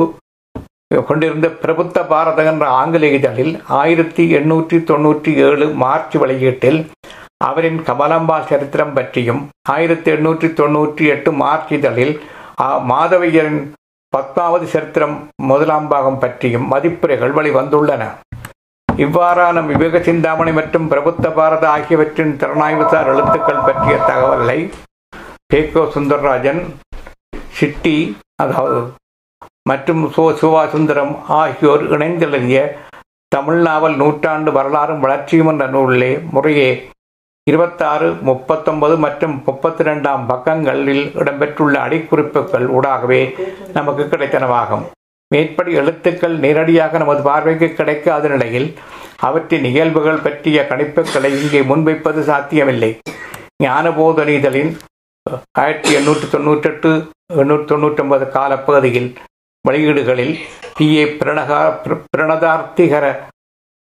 கொண்டிருந்த 1.09 1.47
பிரபுத்த 1.63 1.99
பாரத 2.13 2.41
என்ற 2.51 2.65
ஆங்கில 2.81 3.05
இதழில் 3.19 3.53
ஆயிரத்தி 3.81 4.25
எண்ணூற்றி 4.39 4.77
தொன்னூற்றி 4.91 5.31
ஏழு 5.47 5.67
மார்ச் 5.83 6.17
வெளியீட்டில் 6.23 6.81
அவரின் 7.47 7.79
கமலம்பா 7.89 8.37
சரித்திரம் 8.51 8.93
பற்றியும் 8.99 9.41
ஆயிரத்தி 9.75 10.11
எண்ணூற்றி 10.17 10.49
தொன்னூற்றி 10.61 11.07
எட்டு 11.15 11.31
மார்ச் 11.43 11.73
இதழில் 11.79 12.15
மாதவையரின் 12.91 13.63
பத்மாவது 14.13 14.67
சரித்திரம் 14.75 15.17
முதலாம் 15.51 15.89
பாகம் 15.93 16.21
பற்றியும் 16.25 16.69
மதிப்புரைகள் 16.73 17.33
வெளிவந்துள்ளன. 17.39 18.03
இவ்வாறான 19.03 19.63
விவேக 19.69 20.01
சிந்தாமணி 20.01 20.53
மற்றும் 20.53 20.89
பிரபுத்த 20.91 21.31
பாரத 21.31 21.65
ஆகியவற்றின் 21.69 22.35
திறனாய்வுசார் 22.37 23.11
எழுத்துக்கள் 23.13 23.65
பற்றிய 23.65 23.95
தகவலை 24.11 24.59
கேகோ 25.53 25.83
சுந்தரராஜன் 25.95 26.61
சிட்டி 27.51 27.97
அதாவது 28.37 28.81
மற்றும் 29.71 30.03
சோ 30.15 30.25
சிவா 30.41 30.63
சுந்தரம் 30.67 31.15
ஆகியோர் 31.41 31.85
இணைந்தெழுதிய 31.95 32.59
தமிழ் 33.33 33.61
நாவல் 33.61 33.97
நூற்றாண்டு 33.97 34.51
வரலாறும் 34.53 35.05
வளர்ச்சியும் 35.05 35.51
என்ற 35.53 35.67
நூலிலே 35.67 36.13
முறையே 36.31 36.71
இருபத்தாறு 37.47 38.09
முப்பத்தொன்பது 38.23 38.95
மற்றும் 38.99 39.35
முப்பத்தி 39.47 39.85
ரெண்டாம் 39.85 40.23
பக்கங்களில் 40.27 41.07
இடம்பெற்றுள்ள 41.21 41.75
அடிக்குறிப்புகள் 41.87 42.67
ஊடாகவே 42.77 43.23
நமக்கு 43.73 44.05
கிடைத்தனவாகும். 44.13 44.85
மேற்படி 45.35 45.73
எழுத்துக்கள் 45.73 46.35
நேரடியாக 46.45 46.99
நமது 46.99 47.23
பார்வைக்கு 47.23 47.69
கிடைக்காத 47.73 48.29
நிலையில் 48.29 48.69
அவற்றின் 49.27 49.61
நிகழ்வுகள் 49.61 50.25
பற்றிய 50.25 50.67
கணிப்புகளை 50.71 51.31
இங்கே 51.43 51.61
முன்வைப்பது 51.71 52.21
சாத்தியமில்லை. 52.21 52.91
ஞானபோதனிதழின் 53.63 54.73
ஆயிரத்தி 55.53 55.91
எண்ணூற்றி 55.97 56.27
தொண்ணூற்றெட்டு 56.33 56.91
எண்ணூற்றி 57.43 57.69
தொண்ணூற்றி 57.71 58.03
ஒன்பது 58.05 58.27
காலப்பகுதியில் 58.31 59.11
வெளியீடுகளில் 59.69 60.35
பி. 60.77 60.87
ஏ. 60.97 61.05
பிரணகா 61.21 61.61
பிரணதார்த்திகர 62.11 63.05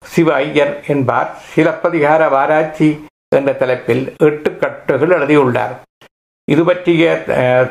சிவ 0.06 0.34
ஐயர் 0.34 0.74
என்பார். 0.88 1.29
சிலப்பதிகார 1.53 2.29
வாராட்சி 2.36 2.89
என்ற 3.36 3.53
தலைப்பில் 3.53 4.03
எட்டு 4.27 4.50
கட்டுகள் 4.58 5.15
எழுதியுள்ளார். 5.17 5.75
இது 6.51 6.63
பற்றிய 6.66 7.06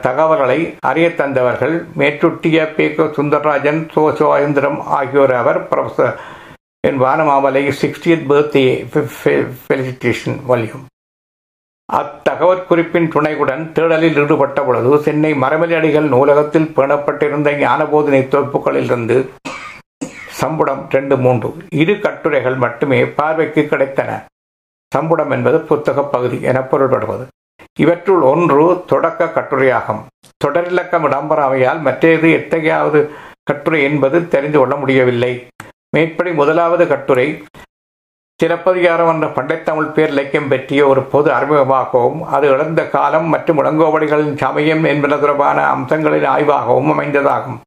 தகவல்களை 0.03 0.59
அறிய 0.81 1.09
தந்தவர்கள் 1.09 1.77
மேற்றுட்டிய 1.99 2.75
பே. 2.75 2.87
கோ. 2.95 3.05
சுந்தரராஜன் 3.17 3.81
சோ. 3.95 4.03
சோயந்திரம் 4.19 4.81
ஆகியோர் 4.99 5.33
அவர் 5.35 5.61
professor 5.69 6.17
N 6.89 7.01
Vanamamalai 7.03 7.63
sixtieth 7.83 8.27
birthday 8.33 8.65
felicitation 9.69 10.37
வலியும் 10.51 10.85
அத்தகவற் 11.93 12.67
குறிப்பின் 12.67 13.09
துணையுடன் 13.15 13.65
தேடலில் 13.77 14.19
ஈடுபட்ட 14.23 14.63
பொழுது 14.63 14.99
சென்னை 15.07 15.33
மரமலடிகள் 15.45 16.09
நூலகத்தில் 16.15 16.69
பேணப்பட்டிருந்த 16.77 17.55
ஞானபோதனை 17.59 18.21
தொகுப்புகளிலிருந்து 18.35 19.17
சம்புடம் 20.43 20.83
ரெண்டு 20.91 21.17
மூன்று. 21.25 21.51
இரு 21.83 21.95
கட்டுரைகள் 22.07 22.59
மட்டுமே 22.65 22.99
பார்வைக்கு 23.21 23.65
கிடைத்தன. 23.71 24.11
சம்புடம் 24.93 25.31
என்பது 25.31 25.61
புத்தக 25.71 26.05
பகுதி 26.15 26.41
என 26.51 26.59
பொருள்படுவது. 26.73 27.27
இவற்றுள் 27.83 28.23
ஒன்று 28.33 28.85
தொடக்க 28.87 29.31
கட்டுரையாகும். 29.35 30.03
தொடரிலக்கம் 30.45 31.07
இடம்பெறாமையால் 31.09 31.81
மற்றது 31.87 32.29
எத்தகையாவது 32.33 33.01
கட்டுரை 33.49 33.81
என்பது 33.83 34.19
தெரிந்து 34.29 34.59
கொள்ள 34.59 34.75
முடியவில்லை. 34.77 35.33
மேற்படி 35.97 36.31
முதலாவது 36.33 36.85
கட்டுரை 36.87 37.29
சிலப்பதிகாரம் 38.41 39.11
என்ற 39.13 39.27
பண்டைத்தமிழ் 39.37 39.93
பேர் 39.97 40.11
இலக்கியம் 40.15 40.49
பற்றிய 40.49 40.81
ஒரு 40.89 41.03
பொது 41.13 41.29
அறிமுகமாகவும் 41.31 42.19
அது 42.37 42.47
இழந்த 42.49 42.81
காலம் 42.95 43.29
மற்றும் 43.35 43.61
இளங்கோவடிகளின் 43.63 44.35
சமயம் 44.43 44.85
என்பன 44.85 45.17
தொடர்பான 45.17 45.59
அம்சங்களின் 45.75 46.27
ஆய்வாகவும் 46.35 46.91
அமைந்ததாகும். 46.95 47.59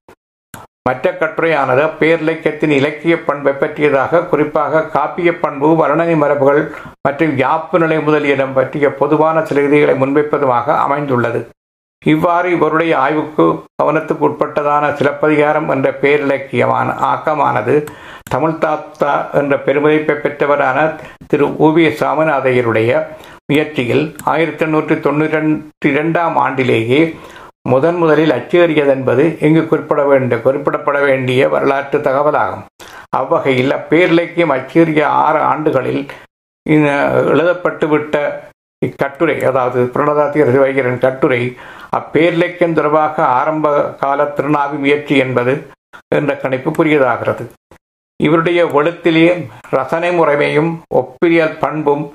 மற்ற 0.86 1.12
கட்டுரையானது 1.12 1.84
பேரிலக்கியத்தின் 2.00 2.74
இலக்கிய 2.78 3.16
பண்பை 3.24 3.54
பற்றியதாக 3.54 4.22
குறிப்பாக 4.24 4.84
காப்பிய 4.94 5.30
பண்பு 5.40 5.68
வர்ணனை 5.82 6.16
மரபுகள் 6.18 6.62
மற்றும் 7.08 7.34
யாப்பு 7.38 7.78
நிலை 7.80 7.98
முதலியிடம் 8.00 8.54
பற்றிய 8.54 8.90
பொதுவான 8.92 9.42
சிலகிதிகளை 9.42 9.96
முன்வைப்பதுமாக 9.96 10.78
அமைந்துள்ளது. 10.78 11.42
இவ்வாறு 12.06 12.50
இவருடைய 12.52 12.98
ஆய்வுக்கு 12.98 13.46
கவனத்துக்கு 13.82 14.24
உட்பட்டதான 14.28 14.84
சிலப்பதிகாரம் 14.96 15.70
என்ற 15.70 15.88
பேரிலக்கியமான 16.02 16.94
ஆக்கமானது 17.02 17.76
தமிழ் 18.30 18.60
தாத்தா 18.60 19.14
என்ற 19.34 19.56
பெருமதிப்பை 19.58 20.16
பெற்றவரான 20.16 20.78
திரு 21.28 21.48
ஓவிய 21.58 21.90
சாமிநாதையருடைய 22.00 22.92
முயற்சியில் 23.48 24.04
ஆயிரத்தி 24.24 24.66
எண்ணூற்றி 24.66 24.96
தொண்ணூற்றி 25.00 25.90
இரண்டாம் 25.90 26.36
ஆண்டிலேயே 26.38 27.02
முதன் 27.72 27.98
முதலில் 28.02 28.34
அச்சேறியது 28.38 28.92
என்பது 28.96 29.24
இங்கு 29.48 29.64
குறிப்பிட 29.68 30.02
வேண்டிய 30.04 30.38
குறிப்பிடப்பட 30.46 30.98
வேண்டிய 31.08 31.50
வரலாற்று 31.54 32.00
தகவலாகும். 32.08 32.66
அவ்வகையில் 33.20 33.72
அப்பேரிலக்கியம் 33.78 34.54
அச்சேறிய 34.56 35.02
ஆறு 35.24 35.40
ஆண்டுகளில் 35.52 36.04
எழுதப்பட்டுவிட்ட 37.32 38.16
இக்கட்டுரை 38.82 39.36
அதாவது 39.44 39.80
பிரணதாத்திய 39.94 40.44
சிவகிரன் 40.54 41.04
கட்டுரை 41.06 41.42
அப்பேரிலக்கியம் 41.98 42.76
தொடர்பாக 42.78 43.16
ஆரம்ப 43.40 43.72
கால 44.02 44.28
திருநாவி 44.38 44.78
முயற்சி 44.84 45.16
என்பது 45.18 45.54
என்ற 46.18 46.34
கணிப்புக்குரியதாகிறது 46.44 47.46
இவருடைய 48.20 48.62
வெளுத்திலே 48.76 49.26
ரசனை 49.70 50.12
முறைமையும் 50.20 50.72
ஒப்பிரியல் 51.00 51.60
பண்பும் 51.60 52.06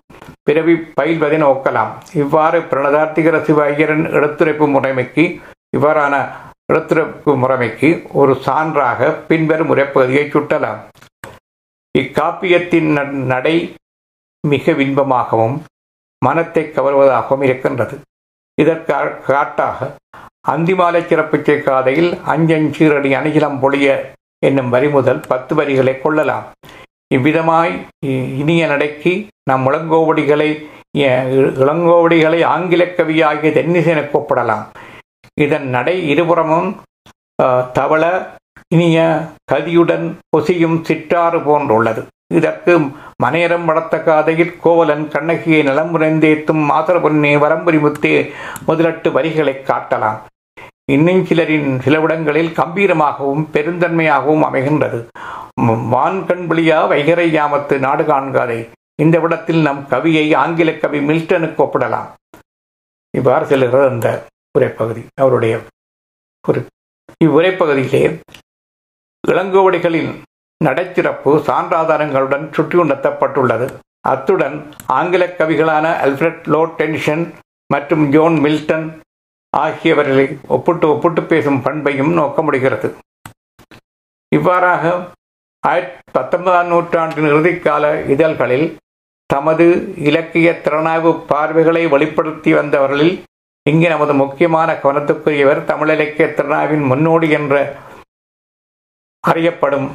பிறவி 0.49 0.75
பயில்வதை 0.99 1.39
நோக்கலாம். 1.43 1.93
இவ்வாறு 2.23 2.59
பிரணதார்த்திகர 2.71 3.37
சிவ 3.47 3.61
ஐயரின் 3.71 4.07
எடுத்துரைப்பு 4.17 4.67
முறைமைக்கு 4.75 5.25
இவ்வாறான 5.77 6.15
எழுத்துரைப்பு 6.73 7.33
முறைமைக்கு 7.43 7.89
ஒரு 8.21 8.33
சான்றாக 8.47 9.11
பின்வரும் 9.31 9.71
உரைப்பகுதியை 9.75 10.25
சுட்டலாம். 10.35 10.81
இக்காப்பியத்தின் 11.99 12.91
நடை 13.33 13.57
மிக 14.53 14.73
வின்பமாகவும் 14.81 15.57
மனத்தை 16.27 16.63
கவர்வதாகவும் 16.77 17.45
இருக்கின்றது. 17.47 17.97
இதற்கு 18.63 18.95
காட்டாக 19.29 19.89
அந்திமாலை 20.53 21.01
சிறப்பிச்சை 21.11 21.57
காதையில் 21.63 22.11
அஞ்சஞ்சீரடி 22.33 23.11
அணிகிலம் 23.21 23.59
பொழிய 23.63 23.89
என்னும் 24.47 24.71
வரி 24.75 24.89
முதல் 24.97 25.21
பத்து 25.31 25.53
வரிகளை 25.59 25.95
கொள்ளலாம். 26.01 26.47
இவ்விதமாய் 27.11 27.73
இனிய 28.43 28.63
நடைக்கு 28.73 29.13
நம் 29.51 29.67
இளங்கோவடிகளை 29.71 30.51
இளங்கோவடிகளை 31.65 32.41
ஆங்கில 32.55 32.83
கவியாகிய 32.97 33.51
தென்னிசைன 33.57 34.01
கூப்பிடலாம். 34.13 34.65
இதன் 35.45 35.67
நடை 35.75 35.95
இருபுறமும் 36.13 36.69
தவள 37.79 38.03
இனிய 38.75 38.99
கதியுடன் 39.53 40.07
பொசியும் 40.33 40.79
சிற்றாறு 40.89 41.39
போன்றுள்ளது. 41.47 42.03
இதற்கு 42.39 42.73
மனையரம் 43.25 43.67
வளர்த்த 43.69 43.97
காதையில் 44.07 44.55
கோவலன் 44.65 45.05
கண்ணகியை 45.15 45.61
நலம் 45.69 45.91
புரிந்தேத்தும் 45.95 46.63
மாதர 46.71 46.97
பொன்னே 47.05 47.33
வரம்புரி 47.45 47.79
முத்தே 47.85 48.15
முதலட்டு 48.69 49.09
வரிகளை 49.17 49.55
காட்டலாம். 49.71 50.21
இன்னும் 50.89 51.23
சிலரின் 51.29 51.69
சிலவிடங்களில் 51.85 52.51
கம்பீரமாகவும் 52.59 53.45
பெருந்தன்மையாகவும் 53.53 54.43
அமைகின்றது. 54.49 54.99
வான்கண் 55.93 56.27
கண்பிளியா 56.29 56.79
வைகரை 56.91 57.27
யாமத்து 57.37 57.75
நாடு 57.85 58.05
காண்காதை. 58.05 58.59
இந்த 59.03 59.17
விடத்தில் 59.23 59.61
நம் 59.67 59.81
கவியை 59.93 60.27
ஆங்கில 60.43 60.73
கவி 60.83 60.99
மில்டனுக்கு 61.09 61.61
ஒப்பிடலாம். 61.65 62.09
இவ்வாறு 63.19 63.47
செல்கிறது 63.53 63.87
அந்த 63.93 64.09
உரைப்பகுதி. 64.59 65.03
அவருடைய 65.21 65.55
குறி 66.49 66.61
இவ்வுரைப்பகுதியிலே 67.25 68.03
இளங்கோவடிகளின் 69.25 70.13
நடைச்சிறப்பு 70.61 71.31
சான்றாதாரங்களுடன் 71.49 72.45
சுற்றியுணர்த்தப்பட்டுள்ளது 72.57 73.67
அத்துடன் 74.11 74.57
ஆங்கில 74.99 75.25
கவிகளான 75.39 75.87
அல்ஃபிரட் 76.07 76.45
லோ 76.55 76.61
டென்ஷன் 76.81 77.25
மற்றும் 77.71 78.05
ஜோன் 78.15 78.37
மில்டன் 78.45 78.87
ஆகியவர்களை 79.63 80.27
ஒப்பிட்டு 80.49 80.87
ஒப்பிட்டு 80.89 81.23
பேசும் 81.23 81.61
பண்பையும் 81.63 82.13
நோக்க 82.13 82.43
முடிகிறது. 82.43 82.89
இவ்வாறாக 84.33 84.95
ஆயிரத்தி 85.65 86.13
பத்தொன்பதாம் 86.13 86.67
நூற்றாண்டின் 86.67 87.31
இறுதிக்கால 87.33 87.85
இதழ்களில் 88.15 88.67
தமது 89.31 89.67
இலக்கிய 90.09 90.49
திறனாய்வு 90.65 91.13
பார்வைகளை 91.31 91.83
வெளிப்படுத்தி 91.87 92.51
வந்தவர்களில் 92.55 93.15
இங்கு 93.71 93.89
நமது 93.89 94.15
முக்கியமான 94.15 94.73
கவனத்துக்குரியவர் 94.83 95.61
தமிழ் 95.65 95.93
இலக்கிய 95.95 96.27
திறனாய்வின் 96.29 96.85
முன்னோடி 96.91 97.29
என்ற 97.31 97.55
அறியப்படும் 99.25 99.89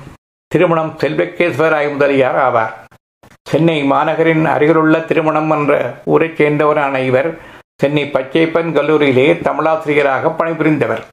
திருமணம் 0.51 0.93
செல்வக்கேஸ்வராய் 1.01 1.89
முதலியார் 1.91 2.39
ஆவார். 2.47 2.73
சென்னை 3.49 3.77
மாநகரின் 3.91 4.45
அருகிலுள்ள 4.45 4.95
திருமணம் 5.09 5.51
என்ற 5.51 5.73
ஊரைச் 6.05 6.37
சேர்ந்தவரான 6.39 6.95
இவர் 7.05 7.29
சென்னை 7.81 8.03
பச்சைப்பன் 8.13 8.71
கல்லூரியிலே 8.77 9.25
தமிழாசிரியராக 9.47 10.31
பணிபுரிந்தவர். 10.39 11.03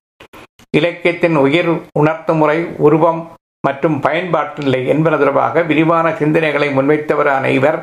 இலக்கியத்தின் 0.70 1.37
உயிர் 1.37 1.70
உணர்த்து 2.00 2.32
முறை 2.35 2.58
உருவம் 2.87 3.20
மற்றும் 3.66 4.00
பயன்பாட்டு 4.00 4.62
நிலை 4.62 4.80
என்பன 4.92 5.14
தொடர்பாக 5.16 5.62
விரிவான 5.62 6.06
சிந்தனைகளை 6.20 6.68
முன்வைத்தவரான 6.76 7.44
இவர் 7.58 7.78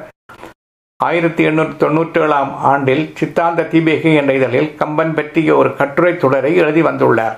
ஆயிரத்தி 1.00 1.44
எண்ணூற்றி 1.48 1.76
தொண்ணூற்றி 1.84 2.20
ஏழாம் 2.22 2.52
ஆண்டில் 2.72 3.06
சித்தாந்த 3.20 3.68
தீபேகி 3.72 4.12
என்ற 4.16 4.34
இதழில் 4.34 4.70
கம்பன் 4.76 5.14
பற்றிய 5.14 5.56
ஒரு 5.56 5.72
கட்டுரை 5.80 6.14
தொடரை 6.18 6.52
எழுதி 6.56 6.82
வந்துள்ளார். 6.82 7.36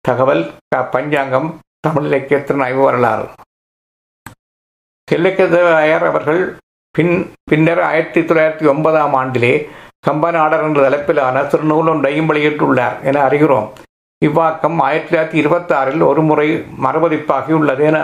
தகவல் 0.00 0.44
க 0.68 0.82
பஞ்சாங்கம் 0.96 1.48
தமிழ் 1.80 2.06
இலக்கியத்தின் 2.10 2.62
ஆய்வு 2.66 2.82
வரலாறு. 2.84 3.26
செல்லக்கதையார் 5.08 6.06
அவர்கள் 6.10 6.42
பின் 6.90 7.16
பின்னர் 7.50 7.80
ஆயிரத்தி 7.80 8.20
தொள்ளாயிரத்தி 8.20 8.66
ஒன்பதாம் 8.74 9.14
ஆண்டிலே 9.14 9.54
கம்பநாடர் 10.06 10.64
என்ற 10.66 10.80
தலைப்பிலான 10.86 11.46
சிறுநூல் 11.52 11.90
ஒன்றையும் 11.92 12.28
வெளியிட்டுள்ளார் 12.30 12.96
என 13.08 13.22
அறிகிறோம். 13.28 13.66
இவ்வாக்கம் 14.26 14.76
ஆயிரத்தி 14.86 15.10
தொள்ளாயிரத்தி 15.10 15.40
இருபத்தி 15.42 15.72
ஆறில் 15.74 16.04
ஒரு 16.10 16.22
முறை 16.28 16.48
மறுபதிப்பாகியுள்ளது 16.84 17.84
என 17.90 17.98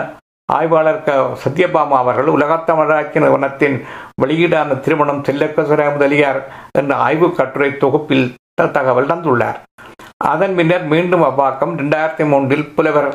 ஆய்வாளர் 0.45 1.03
க. 1.03 1.11
சத்யபாமா 1.43 1.97
அவர்கள் 2.03 2.29
உலகத்தமிழாட்சி 2.37 3.19
நிறுவனத்தின் 3.23 3.77
வெளியீடான 4.21 4.79
திருமணம் 4.79 5.21
செல்லக்கசுரா 5.27 5.85
முதலியார் 5.93 6.39
என்ற 6.79 6.95
ஆய்வு 7.05 7.27
கட்டுரை 7.37 7.69
தொகுப்பில் 7.83 8.25
தகவல் 8.77 9.09
தந்துள்ளார். 9.11 9.59
அதன் 10.31 10.55
பின்னர் 10.55 10.85
மீண்டும் 10.93 11.23
அவ்வாக்கம் 11.29 11.73
இரண்டாயிரத்தி 11.77 12.25
மூன்றில் 12.31 12.67
புலவர் 12.75 13.09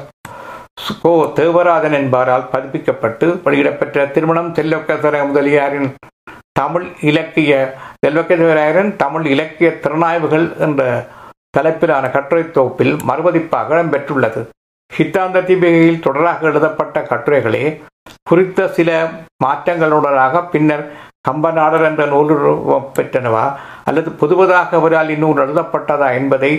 கோ. 1.03 1.13
தேவராஜன் 1.41 1.99
என்பவரால் 2.01 2.51
பதிப்பிக்கப்பட்டு 2.53 3.29
வெளியிடப்பெற்ற 3.45 4.11
திருமணம் 4.11 4.55
செல்லக்கசுரா 4.55 5.21
முதலியாரின் 5.27 5.91
தமிழ் 6.61 6.87
இலக்கிய 7.09 7.53
செல்வக்கசுரையரின் 8.03 8.91
தமிழ் 9.03 9.27
இலக்கிய 9.35 9.69
திறனாய்வுகள் 9.85 10.47
என்ற 10.67 10.83
தலைப்பிலான 11.57 12.05
கட்டுரை 12.11 12.45
தொகுப்பில் 12.57 12.95
மறுபதிப்பாக 13.09 13.75
இடம்பெற்றுள்ளது. 13.75 14.41
சித்தாந்த 14.93 15.43
தீபிகையில் 15.49 16.05
தொடராக 16.07 16.49
எழுதப்பட்ட 16.51 16.99
கட்டுரைகளே 17.11 17.65
குறித்த 18.31 18.69
சில 18.77 18.91
மாற்றங்களுடனாக 19.45 20.43
பின்னர் 20.53 20.85
கம்பநாடர் 21.29 21.87
என்ற 21.89 22.03
நூல் 22.13 22.33
பெற்றனவா 22.97 23.45
அல்லது 23.89 24.11
புதுவதாக 24.21 24.77
அவரால் 24.81 25.11
இந்நூல் 25.15 25.43
எழுதப்பட்டதா 25.45 26.09
என்பதை 26.21 26.53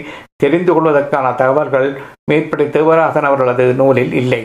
தெரிந்து 0.43 0.73
கொள்வதற்கான 0.73 1.31
தகவல்கள் 1.41 1.89
மேற்படி 2.31 2.65
தேவராசன் 2.75 3.29
அவர்களது 3.29 3.65
நூலில் 3.81 4.13
இல்லை. 4.21 4.41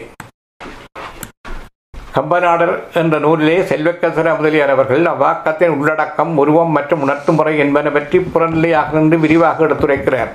கம்பநாடர் 2.17 2.75
என்ற 3.01 3.15
நூலிலே 3.23 3.55
செல்வக்கசர 3.69 4.33
முதலியார் 4.39 4.73
அவர்கள் 4.75 5.07
அவ்வாக்கத்தின் 5.13 5.73
உள்ளடக்கம் 5.77 6.33
உருவம் 6.43 6.75
மற்றும் 6.77 7.01
உணர்த்து 7.05 7.33
முறை 7.39 7.55
என்பன 7.63 7.91
பற்றி 7.97 8.19
புறநிலையாக 8.35 8.95
நின்று 8.99 9.17
விரிவாக 9.25 9.65
எடுத்துரைக்கிறார். 9.67 10.31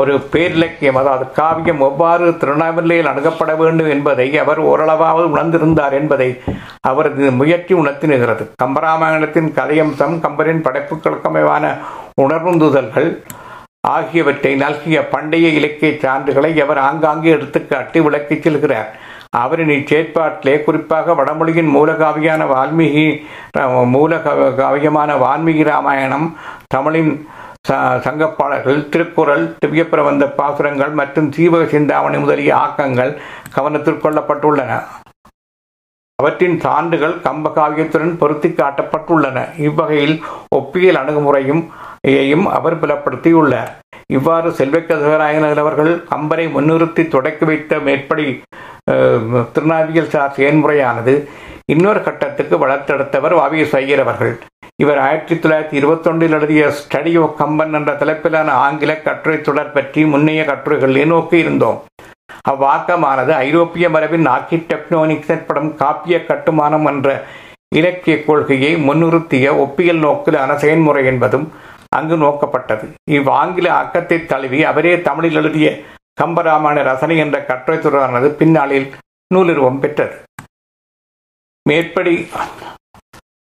ஒரு 0.00 0.12
பேரிலக்கியம் 0.34 1.00
அதாவது 1.00 1.24
காவியம் 1.38 1.82
எவ்வாறு 1.88 2.26
திருவண்ணாமலையில் 2.42 3.10
அணுகப்பட 3.12 3.56
வேண்டும் 3.62 3.90
என்பதை 3.94 4.28
அவர் 4.44 4.60
ஓரளவாவது 4.70 5.26
உணர்ந்திருந்தார் 5.34 5.96
என்பதை 6.00 6.30
அவரது 6.90 7.26
முயற்சி 7.40 7.74
உணர்த்தினுகிறது. 7.82 8.46
கம்பராமாயணத்தின் 8.64 9.50
கதையம்சம் 9.58 10.16
கம்பரின் 10.26 10.64
படைப்புகளுக்கமைவான 10.68 11.74
உணர்வுந்துதல்கள் 12.26 13.10
ஆகியவற்றை 13.96 14.54
நல்கிய 14.64 14.98
பண்டைய 15.12 15.48
இலக்கிய 15.58 15.92
சான்றுகளை 16.06 16.50
அவர் 16.64 16.80
ஆங்காங்கே 16.88 17.30
எடுத்துக்காட்டி 17.36 17.98
விளக்கிச் 18.06 18.44
செல்கிறார். 18.46 18.90
அவரின் 19.38 19.72
இச்சேற்பாட்டிலே 19.74 20.54
குறிப்பாக 20.64 21.14
வடமொழியின் 21.18 21.68
மூலகாவியான 21.74 22.46
வால்மீகி 22.52 23.04
மூல 23.94 24.16
காவியமான 24.60 25.10
வால்மீகி 25.24 25.64
ராமாயணம் 25.68 26.26
தமிழின் 26.74 27.12
சங்கப்பாடல்கள் 28.06 28.80
திருக்குறள் 28.92 29.44
திவ்யப்பிரபந்த 29.62 30.26
பாசுரங்கள் 30.38 30.92
மற்றும் 31.00 31.28
சீவக 31.36 31.62
சிந்தாமணி 31.74 32.18
முதலிய 32.22 32.52
ஆக்கங்கள் 32.64 33.12
கவனத்தில் 33.56 34.02
கொள்ளப்பட்டுள்ளன. 34.04 34.72
அவற்றின் 36.18 36.56
சான்றுகள் 36.64 37.14
கம்பகாவியத்துடன் 37.26 38.16
பொருத்தி 38.22 38.48
காட்டப்பட்டுள்ளன. 38.60 39.38
இவ்வகையில் 39.68 40.16
ஒப்பியல் 40.56 41.00
அணுகுமுறையும் 41.02 41.62
அவர் 42.56 42.80
புலப்படுத்தியுள்ளார். 42.82 43.70
இவ்வாறு 44.16 44.48
செல்வக்கதராயனர் 44.58 45.60
அவர்கள் 45.62 45.92
கம்பரை 46.12 46.46
முன்னிறுத்தி 46.56 47.02
தொடக்கி 47.14 47.44
வைத்த 47.50 47.78
மேற்படி 47.86 48.26
திருநாவியல் 49.54 50.12
சார் 50.14 50.36
செயல்முறையானது 50.36 51.14
இன்னொரு 51.74 52.00
கட்டத்துக்கு 52.02 52.56
வளர்த்தெடுத்தவர் 52.66 53.34
வாவிய 53.40 53.64
ஐயர் 53.80 54.02
அவர்கள். 54.04 54.32
இவர் 54.82 55.00
ஆயிரத்தி 55.06 55.34
தொள்ளாயிரத்தி 55.34 55.76
இருபத்தொன்றில் 55.80 56.34
எழுதிய 56.38 56.62
ஸ்டடி 56.78 57.12
ஆஃப் 57.22 57.36
கம்பன் 57.40 57.74
என்ற 57.78 57.92
தலைப்பிலான 58.02 58.48
ஆங்கில 58.66 58.92
கட்டுரை 59.06 59.40
தொடர் 59.40 59.74
பற்றி 59.74 60.02
முன்னைய 60.04 60.42
கட்டுரைகளிலே 60.50 61.04
நோக்கி 61.12 61.36
இருந்தோம். 61.44 61.78
அவ்வாக்கமானது 62.50 63.32
ஐரோப்பிய 63.46 63.86
மரபின் 63.94 64.26
ஆர்கிடெக்டோனிக்ஸ் 64.34 65.32
எனப்படும் 65.34 65.70
காப்பிய 65.82 66.18
கட்டுமானம் 66.30 66.86
என்ற 66.92 67.08
இலக்கிய 67.78 68.16
கொள்கையை 68.24 68.72
முன்னிறுத்திய 68.88 69.46
ஒப்பியல் 69.64 70.02
நோக்கிலான 70.06 70.54
செயல்முறை 70.54 71.04
என்பதும் 71.12 71.46
அங்கு 71.96 72.16
நோக்கப்பட்டது. 72.16 72.84
இவ்வாங்கில 73.18 73.68
ஆக்கத்தை 73.80 74.18
தழுவி 74.32 74.60
அவரே 74.64 74.94
தமிழில் 75.08 75.38
எழுதிய 75.40 75.68
கம்பராமாயண 76.18 76.82
ரசனை 76.90 77.16
என்ற 77.24 77.36
கட்டுரை 77.50 77.78
தொடரானது 77.78 78.28
பின்னாளில் 78.40 78.88
நூலுருவம் 79.34 79.80
பெற்றது. 79.82 80.16
மேற்படி 81.66 82.14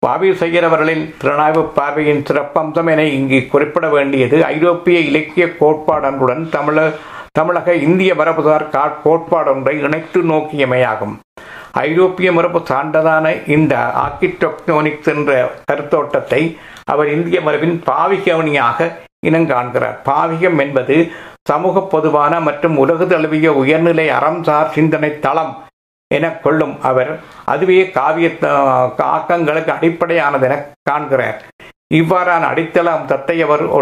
பாபி 0.03 0.29
செய்கிறவர்களின் 0.41 1.03
திறனாய்வு 1.21 1.61
பார்வையின் 1.77 2.23
சிறப்பம்சம் 2.27 2.89
என 2.93 3.01
இங்கு 3.17 3.39
குறிப்பிட 3.51 3.87
வேண்டியது 3.89 4.37
ஐரோப்பிய 4.45 4.99
இலக்கிய 5.09 5.45
கோட்பாடொன்றுடன் 5.59 6.43
தமிழ 6.55 6.77
தமிழக 7.37 7.73
இந்திய 7.87 8.11
மரபுசார் 8.13 8.65
கோட்பாடொன்றை 9.03 9.73
இணைத்து 9.85 10.19
நோக்கியமையாகும். 10.31 11.13
ஐரோப்பிய 11.81 12.29
மரபு 12.37 12.59
சார்ந்ததான 12.69 13.25
இந்த 13.55 13.75
ஆர்கிடெக்டோனிக்ஸ் 14.05 15.09
என்ற 15.13 15.31
கருத்தோட்டத்தை 15.69 16.41
அவர் 16.93 17.09
இந்திய 17.17 17.41
மரபின் 17.41 17.77
பாவிகவனியாக 17.89 18.89
இனங்காண்கிறார். 19.27 19.97
பாவிகம் 20.09 20.59
என்பது 20.65 20.97
சமூக 21.49 21.81
பொதுவான 21.93 22.33
மற்றும் 22.47 22.75
உலகு 22.77 23.05
தழுவிய 23.07 23.47
உயர்நிலை 23.61 24.07
அறம்சார் 24.09 24.73
சிந்தனை 24.75 25.11
தளம் 25.19 25.53
என 26.11 26.25
கொள்ளும் 26.43 26.75
அவர் 26.89 27.11
அதுவே 27.45 27.77
காவிய 27.97 28.27
ஆக்கங்களுக்கு 29.11 29.71
அடிப்படையானதென 29.77 30.53
காண்கிறார். 30.89 31.39
இவ்வாறான 31.99 32.43
அடித்தளம் 32.51 33.07
தத்தையவர் 33.07 33.63
அவர் 33.63 33.73